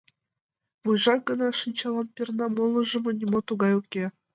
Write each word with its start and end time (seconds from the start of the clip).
Вуйжак 0.83 1.21
гына 1.29 1.47
шинчалан 1.59 2.07
перна, 2.15 2.45
молыжо 2.55 2.97
нимо 3.19 3.39
тугай 3.47 3.73
уке. 3.81 4.05